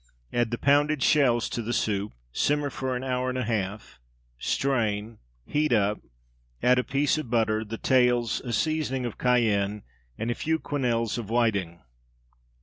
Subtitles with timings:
[0.33, 3.99] Add the pounded shells to the soup, simmer for an hour and a half,
[4.39, 6.01] strain, heat up,
[6.63, 9.83] add a piece of butter, the tails, a seasoning of cayenne,
[10.17, 11.81] and a few quenelles of whiting.